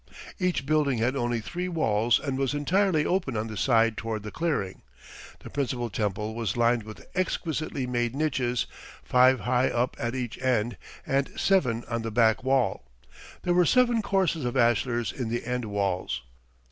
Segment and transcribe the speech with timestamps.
[0.39, 4.31] Each building had only three walls and was entirely open on the side toward the
[4.31, 4.81] clearing.
[5.41, 8.65] The principal temple was lined with exquisitely made niches,
[9.03, 12.83] five high up at each end, and seven on the back wall.
[13.43, 16.23] There were seven courses of ashlars in the end walls.